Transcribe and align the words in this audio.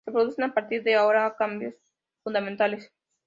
Se 0.03 0.11
producen 0.11 0.45
a 0.45 0.53
partir 0.55 0.81
de 0.81 0.95
ahora 0.95 1.35
cambios 1.37 1.75
fundamentales. 2.23 2.89